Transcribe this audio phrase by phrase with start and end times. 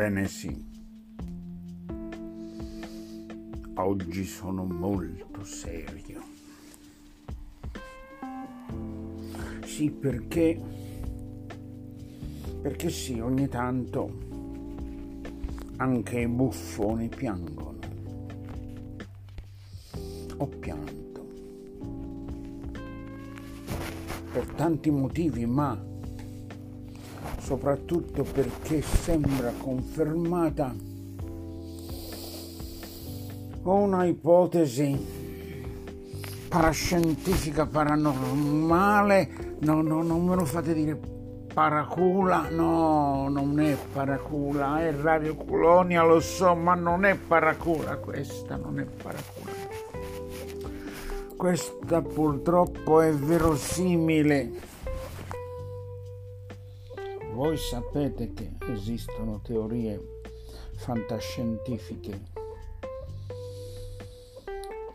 [0.00, 0.64] Ebbene sì,
[3.74, 6.22] oggi sono molto serio.
[9.62, 10.58] Sì, perché,
[12.62, 14.10] perché sì, ogni tanto
[15.76, 17.78] anche i buffoni piangono.
[20.38, 21.26] Ho pianto
[24.32, 25.88] per tanti motivi, ma
[27.50, 30.72] soprattutto perché sembra confermata
[33.64, 34.96] una ipotesi
[36.48, 40.96] parascientifica paranormale, no, no, non me lo fate dire
[41.52, 48.78] paracula, no, non è paracula, è radiocolonia, lo so, ma non è paracula questa, non
[48.78, 49.50] è paracula.
[51.36, 54.52] Questa purtroppo è verosimile
[57.40, 59.98] voi sapete che esistono teorie
[60.76, 62.20] fantascientifiche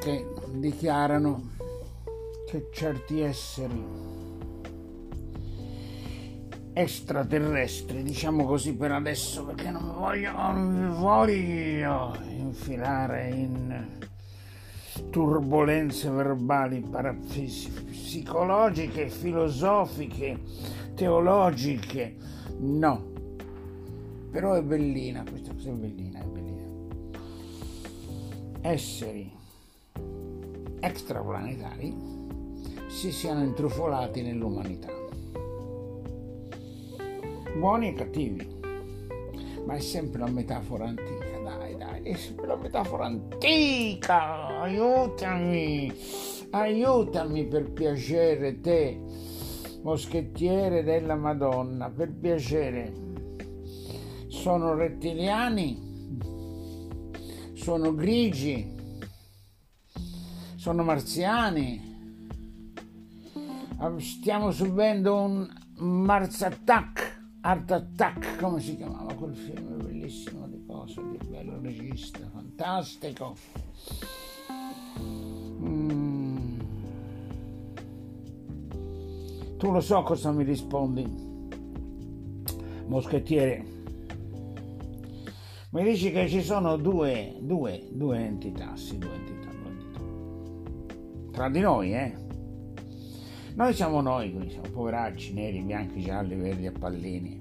[0.00, 1.50] che dichiarano
[2.48, 3.84] che certi esseri
[6.72, 14.00] extraterrestri, diciamo così per adesso perché non voglio, non voglio infilare in
[15.10, 20.38] turbulenze verbali parapsicologiche, filosofiche,
[20.94, 22.16] teologiche,
[22.62, 23.10] No.
[24.30, 26.62] Però è bellina, questa cosa è bellina, è bellina.
[28.60, 29.30] Esseri
[30.80, 31.94] extraplanetari
[32.88, 34.92] si siano intrufolati nell'umanità.
[37.58, 38.60] Buoni e cattivi.
[39.66, 41.21] Ma è sempre una metafora antica,
[42.16, 44.60] sempre una metafora antica.
[44.60, 45.92] Aiutami,
[46.50, 49.00] aiutami per piacere te
[49.82, 52.92] moschettiere della Madonna, per piacere,
[54.28, 55.90] sono rettiliani,
[57.54, 58.80] sono grigi,
[60.56, 61.90] sono marziani.
[63.98, 65.48] Stiamo subendo un
[65.78, 70.46] Mars Attack, Art Attack, come si chiamava quel film bellissimo
[70.82, 73.36] cosa, di bello regista, fantastico.
[79.58, 81.06] Tu lo so cosa mi rispondi,
[82.86, 83.64] moschettiere.
[85.70, 90.00] Mi dici che ci sono due, due, due entità, sì, due entità, due entità.
[91.30, 92.14] Tra di noi, eh?
[93.54, 97.40] Noi siamo noi, quindi siamo poveracci, neri, bianchi, gialli, verdi a pallini,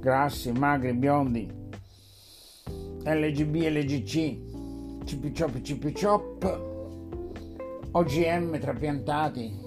[0.00, 1.57] grassi, magri, biondi,
[3.14, 4.38] LGB, LGC,
[5.04, 6.60] CP Chop, CP Chop,
[7.92, 9.66] OGM trapiantati,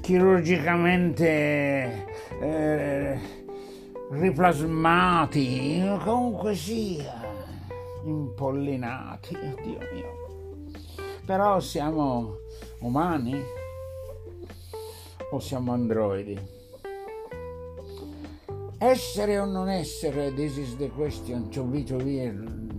[0.00, 2.06] chirurgicamente
[2.40, 3.18] eh,
[4.10, 7.20] riplasmati, comunque sia,
[8.04, 10.20] impollinati, Dio mio.
[11.24, 12.36] Però siamo
[12.80, 13.40] umani.
[15.30, 16.61] O siamo androidi?
[18.84, 22.28] Essere o non essere, this is the question, to be, to be,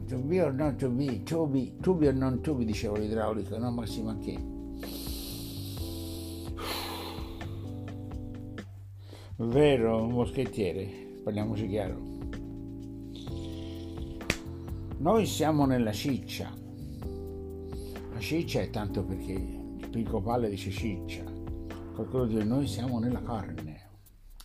[0.09, 2.97] to be or not to be, to be, to be or non to be, dicevo
[2.97, 3.72] l'idraulico, no?
[3.72, 4.38] Ma sì, ma che?
[9.38, 11.97] Vero, moschettiere, parliamoci chiaro.
[14.97, 16.52] Noi siamo nella ciccia.
[18.12, 21.24] La ciccia è tanto perché il Pinco Palle dice ciccia.
[21.96, 23.62] Qualcuno dice noi siamo nella carne.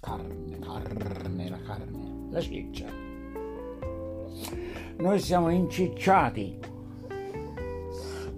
[0.00, 2.86] Carne, carne, la carne, la ciccia.
[4.98, 6.76] Noi siamo incicciati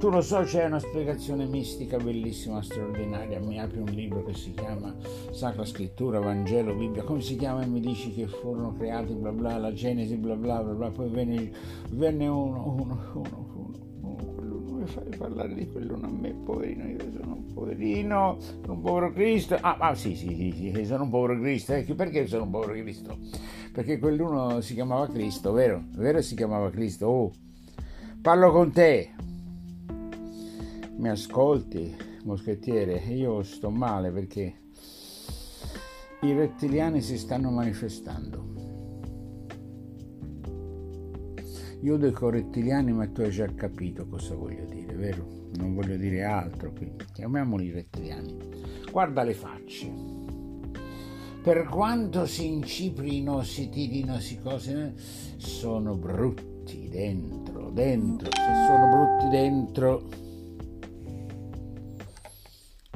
[0.01, 3.39] tu lo so, c'è una spiegazione mistica bellissima, straordinaria.
[3.39, 4.95] Mi apri un libro che si chiama
[5.31, 7.03] Sacra Scrittura, Vangelo, Bibbia.
[7.03, 7.63] Come si chiama?
[7.63, 10.89] E mi dici che furono creati, bla bla, la Genesi, bla bla, bla bla.
[10.89, 11.53] Poi venne,
[11.91, 13.60] venne uno, uno, uno,
[15.21, 16.89] parlare di quello a me, poverino.
[16.89, 19.59] Io sono un poverino, sono un povero Cristo.
[19.61, 21.75] Ah, ah sì, sì, sì, sì, sono un povero Cristo.
[21.75, 23.19] Eh, perché sono un povero Cristo?
[23.71, 25.85] Perché quell'uno si chiamava Cristo, vero?
[25.93, 27.07] Vero si chiamava Cristo?
[27.07, 27.33] Oh,
[28.23, 29.11] parlo con te
[30.97, 34.55] mi ascolti, moschettiere, io sto male perché
[36.23, 38.60] i rettiliani si stanno manifestando.
[41.83, 45.27] Io dico rettiliani, ma tu hai già capito cosa voglio dire, vero?
[45.57, 48.37] Non voglio dire altro, quindi chiamiamoli rettiliani.
[48.91, 49.91] Guarda le facce.
[51.43, 54.95] Per quanto si inciprino, si tirino, si cose,
[55.37, 58.29] sono brutti dentro, dentro.
[58.31, 60.29] Se sono brutti dentro,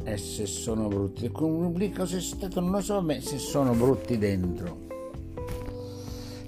[0.06, 4.18] E se sono brutti, come cosa è stato, non lo so, ma se sono brutti
[4.18, 4.86] dentro,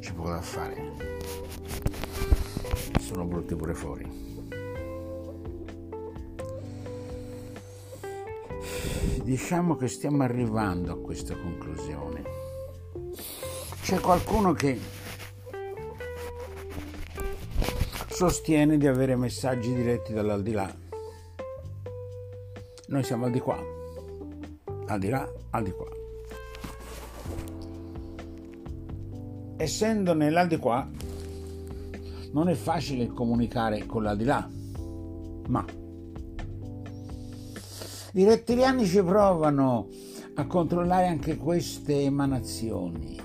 [0.01, 1.46] ci può da fare.
[3.07, 4.25] Sono brutti pure fuori.
[9.23, 12.23] Diciamo che stiamo arrivando a questa conclusione.
[13.83, 14.79] C'è qualcuno che
[18.09, 20.85] sostiene di avere messaggi diretti dall'aldilà
[22.89, 23.61] noi siamo al di qua,
[24.87, 25.87] al di là, al di qua.
[29.57, 30.89] Essendo nell'al di qua,
[32.37, 34.47] non è facile comunicare con l'al di là,
[35.49, 35.65] ma
[38.13, 39.89] i rettiliani ci provano
[40.35, 43.19] a controllare anche queste emanazioni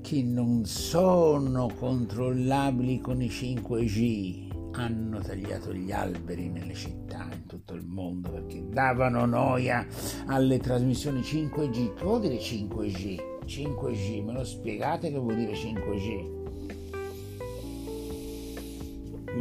[0.00, 7.74] che non sono controllabili con i 5G hanno tagliato gli alberi nelle città in tutto
[7.74, 9.86] il mondo perché davano noia
[10.28, 11.92] alle trasmissioni 5G.
[11.92, 13.44] Che vuol dire 5G?
[13.44, 16.41] 5G, me lo spiegate che vuol dire 5G?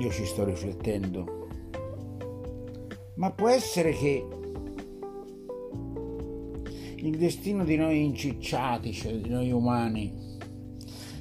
[0.02, 1.48] Io ci sto riflettendo.
[3.18, 4.28] Ma può essere che
[6.96, 10.40] il destino di noi incicciati, cioè di noi umani,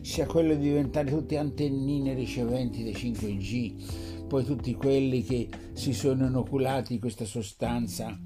[0.00, 6.26] sia quello di diventare tutti antennine riceventi dei 5G, poi tutti quelli che si sono
[6.26, 8.18] inoculati questa sostanza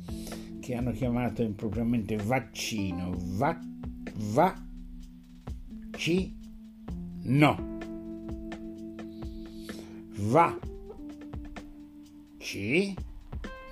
[0.60, 3.58] che hanno chiamato impropriamente vaccino, va,
[4.32, 4.54] va,
[5.96, 6.38] ci,
[7.24, 7.73] no,
[10.16, 10.56] va,
[12.38, 12.94] ci,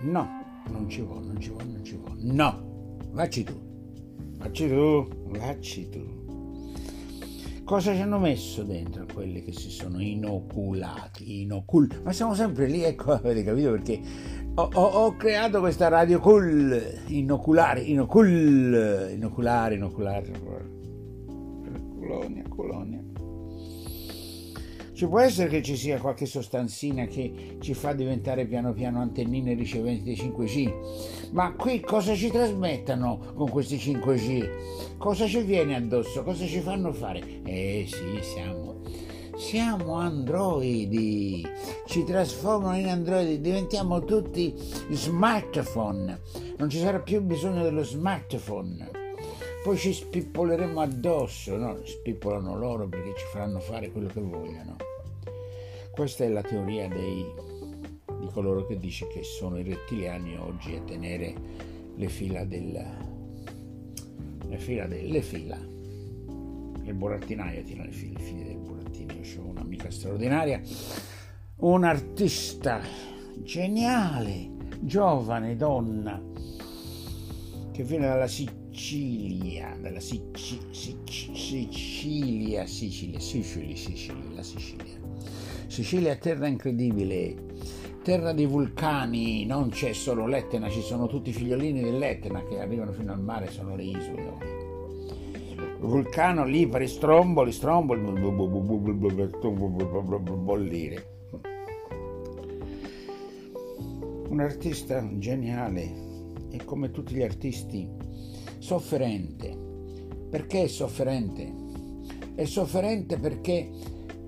[0.02, 0.28] no,
[0.70, 3.52] non ci vuole, non ci vuole, non ci vuole, no, vacci tu,
[4.38, 5.08] vacci tu,
[5.38, 6.20] vacci tu.
[7.64, 11.42] Cosa ci hanno messo dentro quelli che si sono inoculati?
[11.42, 14.00] Inocul- Ma siamo sempre lì, ecco, avete capito perché
[14.54, 20.30] ho, ho, ho creato questa radio cool, inoculare, inocul, inoculare, inoculare,
[21.98, 23.11] colonia, colonia.
[25.02, 29.52] Ci può essere che ci sia qualche sostanzina che ci fa diventare piano piano antennine
[29.52, 34.98] riceventi dei 5G, ma qui cosa ci trasmettono con questi 5G?
[34.98, 36.22] Cosa ci viene addosso?
[36.22, 37.20] Cosa ci fanno fare?
[37.42, 38.76] Eh sì, siamo
[39.34, 41.44] siamo androidi,
[41.86, 44.54] ci trasformano in androidi, diventiamo tutti
[44.92, 46.20] smartphone,
[46.58, 49.00] non ci sarà più bisogno dello smartphone.
[49.64, 51.78] Poi ci spippoleremo addosso, no?
[51.84, 54.76] Spippolano loro perché ci faranno fare quello che vogliono.
[55.92, 57.22] Questa è la teoria dei,
[58.18, 61.34] di coloro che dice che sono i rettiliani oggi a tenere
[61.94, 63.10] le fila del
[64.46, 65.56] le fila delle fila.
[65.56, 69.12] Il burattinaio tiene le file, le file del burattino.
[69.38, 70.60] Ho un'amica straordinaria
[71.56, 72.80] un'artista
[73.36, 74.50] geniale
[74.80, 76.20] giovane donna
[77.70, 85.01] che viene dalla Sicilia dalla Sici, Sic, Sicilia Sicilia Sicilia Sicilia la Sicilia
[85.72, 87.34] Sicilia è terra incredibile,
[88.02, 92.92] terra di vulcani, non c'è solo l'Etna, ci sono tutti i figliolini dell'Etna che arrivano
[92.92, 94.36] fino al mare, sono le isole.
[95.80, 98.02] Vulcano lì, stromboli, stromboli,
[100.42, 101.06] bollire.
[104.28, 105.90] Un artista geniale
[106.50, 107.88] e come tutti gli artisti
[108.58, 109.56] sofferente.
[110.28, 111.50] Perché è sofferente?
[112.34, 113.70] È sofferente perché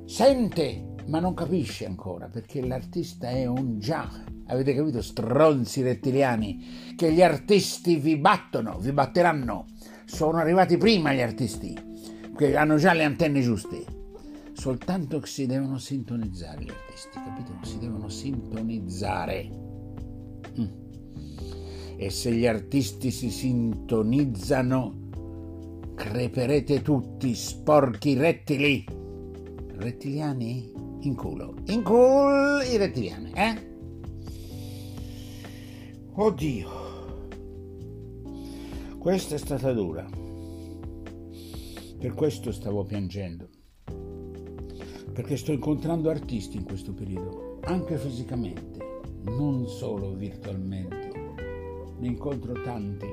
[0.07, 4.09] sente ma non capisce ancora perché l'artista è un già.
[4.47, 9.67] Avete capito, stronzi rettiliani, che gli artisti vi battono, vi batteranno.
[10.05, 11.79] Sono arrivati prima gli artisti,
[12.37, 13.85] che hanno già le antenne giuste.
[14.53, 17.59] Soltanto che si devono sintonizzare gli artisti, capito?
[17.63, 19.51] Si devono sintonizzare.
[20.61, 20.67] Mm.
[21.97, 25.03] E se gli artisti si sintonizzano,
[25.95, 28.85] creperete tutti, sporchi rettili.
[29.77, 30.84] Rettiliani?
[31.07, 31.55] In culo.
[31.67, 33.73] In culo i rettiliani, eh?
[36.15, 36.83] Oddio.
[38.99, 40.07] Questa è stata dura.
[41.99, 43.49] Per questo stavo piangendo.
[45.13, 51.11] Perché sto incontrando artisti in questo periodo, anche fisicamente, non solo virtualmente.
[51.99, 53.07] Ne incontro tanti.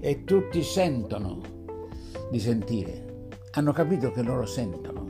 [0.00, 1.40] E tutti sentono
[2.30, 3.28] di sentire.
[3.52, 5.01] Hanno capito che loro sentono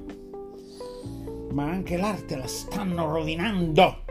[1.52, 4.04] ma anche l'arte la stanno rovinando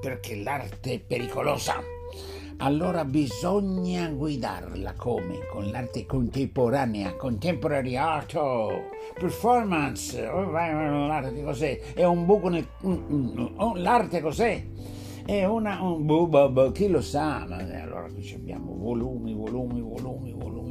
[0.00, 1.80] perché l'arte è pericolosa.
[2.58, 5.46] Allora bisogna guidarla come?
[5.50, 8.36] Con l'arte contemporanea, contemporary art,
[9.14, 10.24] performance.
[10.26, 11.80] Oh, l'arte cos'è?
[11.94, 12.66] È un buco nel...
[12.86, 14.64] Mm, mm, oh, l'arte cos'è?
[15.24, 20.61] è una un, chi lo sa allora qui abbiamo volumi volumi volumi volumi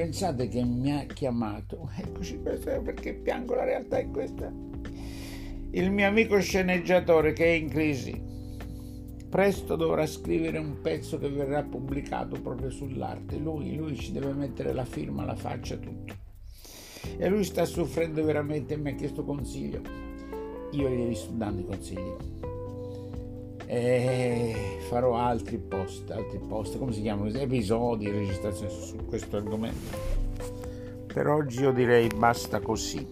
[0.00, 4.50] pensate che mi ha chiamato eccoci perché piango la realtà è questa?
[5.72, 8.28] Il mio amico sceneggiatore che è in crisi.
[9.28, 13.36] Presto dovrà scrivere un pezzo che verrà pubblicato proprio sull'arte.
[13.36, 16.14] Lui, lui ci deve mettere la firma la faccia tutto.
[17.16, 19.82] E lui sta soffrendo veramente e mi ha chiesto consiglio.
[20.72, 22.49] Io gli sto dando i consigli
[23.72, 27.30] e farò altri post, altri post, come si chiamano?
[27.30, 29.96] Episodi, registrazioni su questo argomento.
[31.06, 33.06] Per oggi io direi basta così,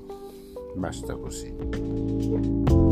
[0.74, 2.87] basta così.